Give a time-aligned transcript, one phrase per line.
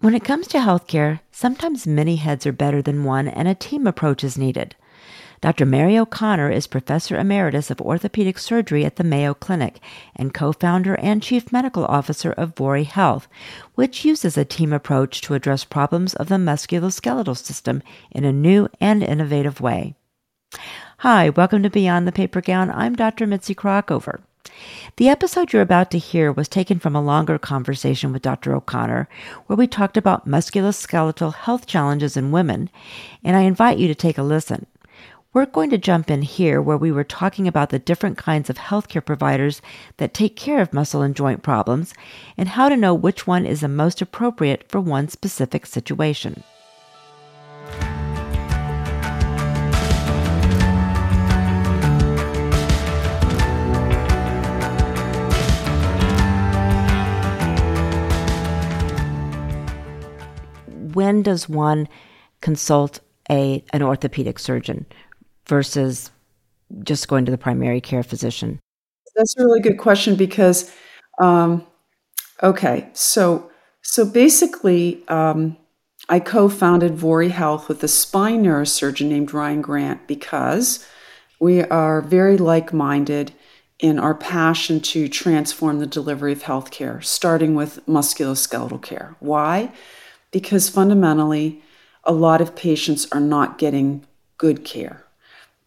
[0.00, 3.84] When it comes to healthcare, sometimes many heads are better than one and a team
[3.84, 4.76] approach is needed.
[5.40, 5.66] Dr.
[5.66, 9.80] Mary O'Connor is Professor Emeritus of Orthopedic Surgery at the Mayo Clinic
[10.14, 13.26] and co founder and Chief Medical Officer of Vori Health,
[13.74, 18.68] which uses a team approach to address problems of the musculoskeletal system in a new
[18.80, 19.96] and innovative way.
[20.98, 22.70] Hi, welcome to Beyond the Paper Gown.
[22.70, 23.26] I'm Dr.
[23.26, 24.20] Mitzi Krockover.
[24.96, 28.54] The episode you're about to hear was taken from a longer conversation with Dr.
[28.54, 29.08] O'Connor,
[29.46, 32.68] where we talked about musculoskeletal health challenges in women,
[33.22, 34.66] and I invite you to take a listen.
[35.32, 38.56] We're going to jump in here where we were talking about the different kinds of
[38.56, 39.60] healthcare providers
[39.98, 41.92] that take care of muscle and joint problems
[42.36, 46.42] and how to know which one is the most appropriate for one specific situation.
[61.22, 61.88] Does one
[62.40, 63.00] consult
[63.30, 64.86] a an orthopedic surgeon
[65.46, 66.10] versus
[66.82, 68.60] just going to the primary care physician?
[69.16, 70.72] That's a really good question because,
[71.20, 71.66] um,
[72.42, 73.50] okay, so
[73.82, 75.56] so basically, um,
[76.08, 80.86] I co-founded Vori Health with a spine neurosurgeon named Ryan Grant because
[81.40, 83.32] we are very like-minded
[83.78, 89.16] in our passion to transform the delivery of healthcare, starting with musculoskeletal care.
[89.20, 89.72] Why?
[90.30, 91.62] Because fundamentally,
[92.04, 95.04] a lot of patients are not getting good care.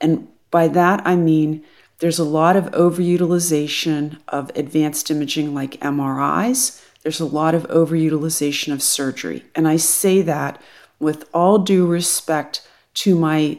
[0.00, 1.64] And by that, I mean
[1.98, 8.72] there's a lot of overutilization of advanced imaging like MRIs, there's a lot of overutilization
[8.72, 9.44] of surgery.
[9.54, 10.60] And I say that
[10.98, 13.58] with all due respect to my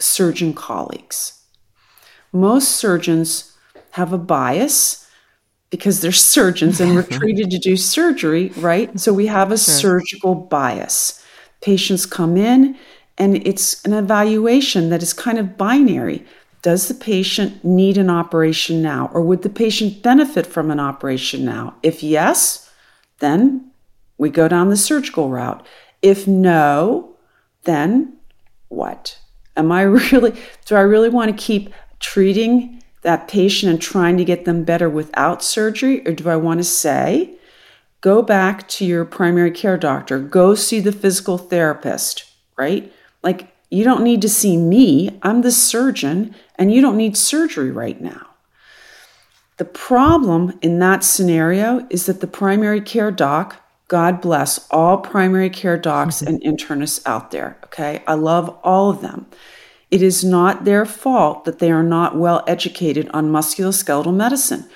[0.00, 1.42] surgeon colleagues.
[2.32, 3.56] Most surgeons
[3.92, 5.07] have a bias
[5.70, 8.98] because they're surgeons and we're treated to do surgery, right?
[8.98, 9.74] So we have a sure.
[9.74, 11.24] surgical bias.
[11.60, 12.76] Patients come in
[13.18, 16.24] and it's an evaluation that is kind of binary.
[16.62, 21.44] Does the patient need an operation now, or would the patient benefit from an operation
[21.44, 21.76] now?
[21.82, 22.70] If yes,
[23.20, 23.70] then
[24.16, 25.64] we go down the surgical route.
[26.02, 27.16] If no,
[27.62, 28.16] then
[28.68, 29.18] what?
[29.56, 30.32] Am I really,
[30.64, 34.90] do I really want to keep treating that patient and trying to get them better
[34.90, 36.06] without surgery?
[36.06, 37.30] Or do I want to say,
[38.02, 42.92] go back to your primary care doctor, go see the physical therapist, right?
[43.22, 45.18] Like, you don't need to see me.
[45.22, 48.26] I'm the surgeon, and you don't need surgery right now.
[49.56, 53.56] The problem in that scenario is that the primary care doc,
[53.88, 56.28] God bless all primary care docs mm-hmm.
[56.28, 58.02] and internists out there, okay?
[58.06, 59.24] I love all of them.
[59.90, 64.68] It is not their fault that they are not well educated on musculoskeletal medicine.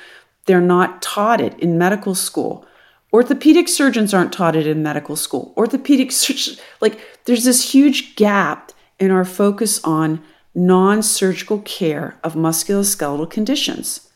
[0.47, 2.67] They're not taught it in medical school.
[3.13, 5.53] Orthopedic surgeons aren't taught it in medical school.
[5.57, 10.23] Orthopedic surgeons, like, there's this huge gap in our focus on
[10.55, 14.09] non surgical care of musculoskeletal conditions.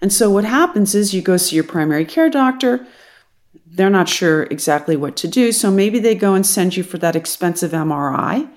[0.00, 2.86] And so, what happens is you go see your primary care doctor.
[3.66, 5.50] They're not sure exactly what to do.
[5.50, 8.48] So, maybe they go and send you for that expensive MRI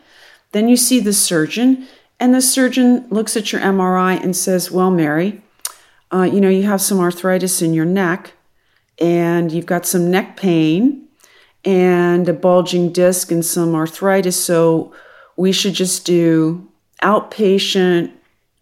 [0.52, 1.88] then you see the surgeon,
[2.19, 5.41] and the surgeon looks at your MRI and says, Well, Mary,
[6.12, 8.34] uh, you know, you have some arthritis in your neck,
[9.00, 11.08] and you've got some neck pain,
[11.66, 14.41] and a bulging disc, and some arthritis.
[14.41, 14.94] So
[15.35, 16.68] we should just do
[17.03, 18.12] outpatient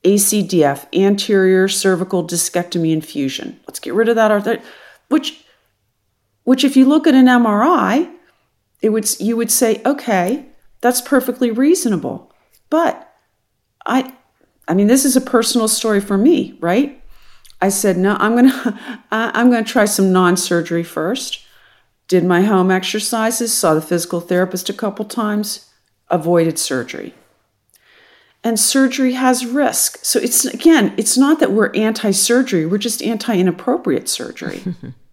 [0.03, 3.59] ACDF, anterior cervical discectomy and fusion.
[3.67, 4.65] Let's get rid of that arthritis,
[5.09, 5.45] which,
[6.43, 8.11] which if you look at an MRI,
[8.81, 10.45] it would you would say, okay,
[10.81, 12.31] that's perfectly reasonable.
[12.69, 13.13] But
[13.85, 14.13] I
[14.67, 17.01] I mean this is a personal story for me, right?
[17.61, 18.79] I said, "No, I'm going to
[19.11, 21.41] I'm going to try some non-surgery first."
[22.07, 25.71] Did my home exercises, saw the physical therapist a couple times,
[26.09, 27.15] avoided surgery.
[28.43, 30.05] And surgery has risk.
[30.05, 34.61] So it's again, it's not that we're anti-surgery, we're just anti-inappropriate surgery.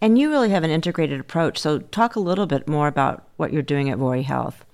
[0.00, 1.58] And you really have an integrated approach.
[1.58, 4.64] So, talk a little bit more about what you're doing at Vori Health.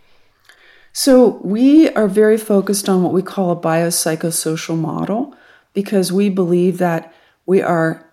[0.92, 5.34] So, we are very focused on what we call a biopsychosocial model
[5.72, 7.14] because we believe that
[7.46, 8.10] we are,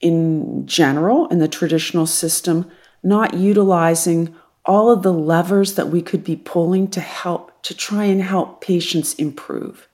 [0.00, 2.68] in general, in the traditional system,
[3.02, 4.34] not utilizing
[4.64, 8.60] all of the levers that we could be pulling to help to try and help
[8.60, 9.88] patients improve.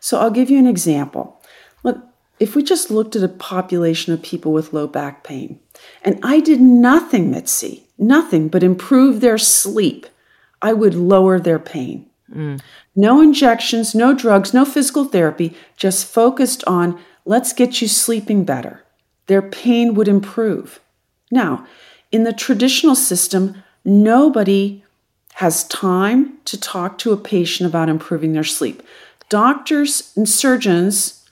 [0.00, 1.40] So, I'll give you an example.
[1.82, 2.02] Look,
[2.40, 5.60] if we just looked at a population of people with low back pain,
[6.02, 10.06] and I did nothing, Mitzi, nothing but improve their sleep,
[10.60, 12.06] I would lower their pain.
[12.32, 12.60] Mm.
[12.96, 18.82] No injections, no drugs, no physical therapy, just focused on let's get you sleeping better.
[19.26, 20.80] Their pain would improve.
[21.30, 21.66] Now,
[22.12, 24.84] in the traditional system, nobody
[25.34, 28.82] has time to talk to a patient about improving their sleep.
[29.28, 31.23] Doctors and surgeons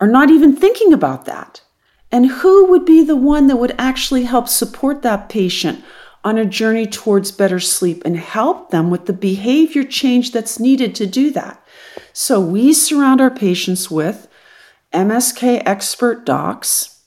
[0.00, 1.60] are, not even thinking about that.
[2.12, 5.84] And who would be the one that would actually help support that patient
[6.24, 10.94] on a journey towards better sleep and help them with the behavior change that's needed
[10.96, 11.64] to do that?
[12.12, 14.28] So we surround our patients with
[14.92, 17.00] MSK expert docs,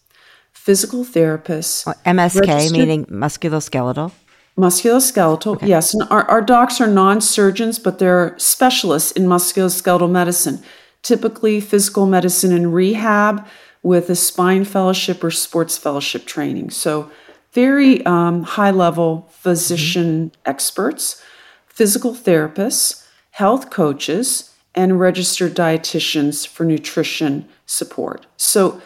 [0.52, 1.86] physical therapists.
[2.06, 4.12] MSK meaning musculoskeletal?
[4.58, 5.68] Musculoskeletal, okay.
[5.68, 5.94] yes.
[5.94, 10.64] And our, our docs are non surgeons, but they're specialists in musculoskeletal medicine,
[11.04, 13.46] typically physical medicine and rehab
[13.84, 16.72] with a spine fellowship or sports fellowship training.
[16.72, 17.12] So,
[17.52, 20.50] very um, high level physician mm-hmm.
[20.50, 21.22] experts,
[21.68, 28.26] physical therapists, health coaches, and registered dietitians for nutrition support.
[28.38, 28.82] So,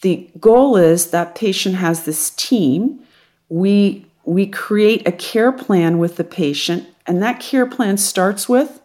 [0.00, 3.00] the goal is that patient has this team.
[3.48, 8.80] We we create a care plan with the patient, and that care plan starts with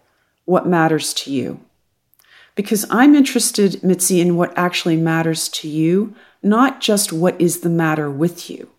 [0.46, 1.60] what matters to you.
[2.56, 7.69] Because I'm interested, Mitzi, in what actually matters to you, not just what is the
[7.69, 8.69] matter with you.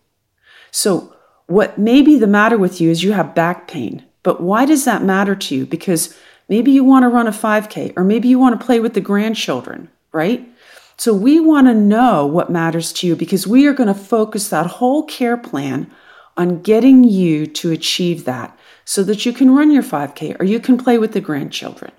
[0.71, 1.13] So,
[1.45, 4.83] what may be the matter with you is you have back pain, but why does
[4.85, 5.65] that matter to you?
[5.65, 6.17] Because
[6.49, 9.01] maybe you want to run a 5K, or maybe you want to play with the
[9.01, 10.47] grandchildren, right?
[10.97, 14.49] So, we want to know what matters to you because we are going to focus
[14.49, 15.89] that whole care plan
[16.35, 20.59] on getting you to achieve that so that you can run your 5K or you
[20.59, 21.91] can play with the grandchildren.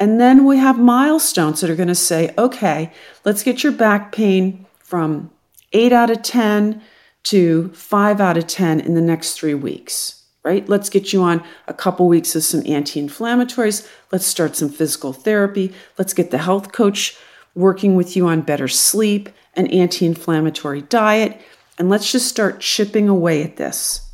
[0.00, 2.90] And then we have milestones that are going to say, okay,
[3.26, 5.30] let's get your back pain from
[5.74, 6.82] 8 out of 10
[7.24, 10.66] to 5 out of 10 in the next three weeks, right?
[10.66, 13.86] Let's get you on a couple weeks of some anti inflammatories.
[14.10, 15.74] Let's start some physical therapy.
[15.98, 17.18] Let's get the health coach
[17.54, 21.38] working with you on better sleep, an anti inflammatory diet,
[21.78, 24.10] and let's just start chipping away at this.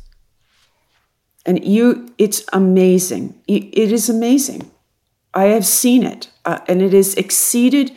[1.45, 3.41] And you, it's amazing.
[3.47, 4.69] It is amazing.
[5.37, 7.91] I have seen it, uh, and it has exceeded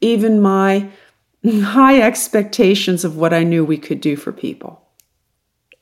[0.00, 0.90] even my
[1.44, 4.80] high expectations of what I knew we could do for people.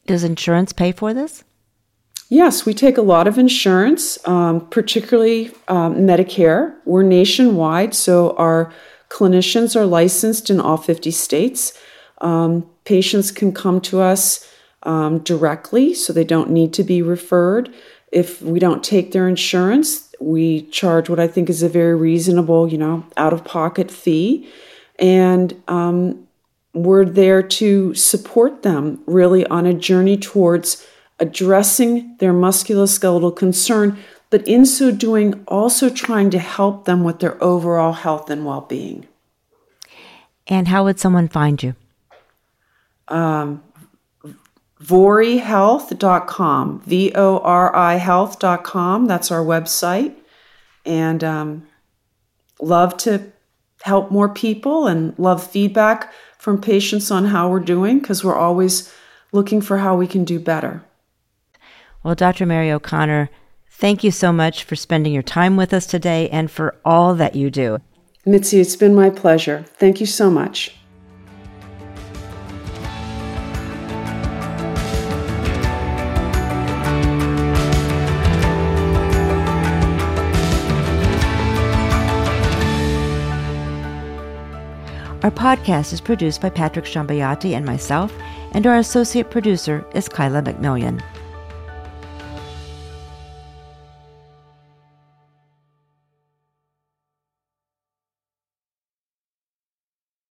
[0.07, 1.45] Does insurance pay for this?
[2.31, 6.77] Yes, we take a lot of insurance, um, particularly um, Medicare.
[6.87, 8.73] We're nationwide, so our
[9.11, 11.79] clinicians are licensed in all 50 states.
[12.23, 14.49] Um, patients can come to us
[14.85, 17.69] um, directly, so they don't need to be referred.
[18.11, 22.69] If we don't take their insurance, we charge what I think is a very reasonable,
[22.69, 24.49] you know, out of pocket fee.
[24.99, 26.27] And um,
[26.75, 30.87] we're there to support them really on a journey towards
[31.19, 33.99] addressing their musculoskeletal concern,
[34.31, 38.63] but in so doing, also trying to help them with their overall health and well
[38.63, 39.07] being.
[40.47, 41.75] And how would someone find you?
[43.09, 43.63] Um,
[44.83, 49.07] vorihealth.com, V O R I health.com.
[49.07, 50.15] That's our website.
[50.85, 51.67] And um,
[52.61, 53.33] love to
[53.83, 58.93] help more people and love feedback from patients on how we're doing because we're always
[59.33, 60.83] looking for how we can do better.
[62.03, 62.47] Well, Dr.
[62.47, 63.31] Mary O'Connor,
[63.71, 67.37] thank you so much for spending your time with us today and for all that
[67.37, 67.79] you do.
[68.25, 69.65] Mitzi, it's been my pleasure.
[69.79, 70.77] Thank you so much.
[85.23, 88.13] Our podcast is produced by Patrick Shambayati and myself,
[88.51, 91.01] and our associate producer is Kyla McMillian.